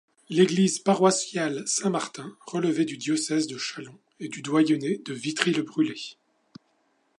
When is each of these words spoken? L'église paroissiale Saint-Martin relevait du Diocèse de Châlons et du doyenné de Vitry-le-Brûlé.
L'église 0.29 0.79
paroissiale 0.79 1.61
Saint-Martin 1.67 2.35
relevait 2.47 2.85
du 2.85 2.97
Diocèse 2.97 3.45
de 3.45 3.59
Châlons 3.59 3.99
et 4.19 4.29
du 4.29 4.41
doyenné 4.41 4.97
de 5.05 5.13
Vitry-le-Brûlé. 5.13 6.15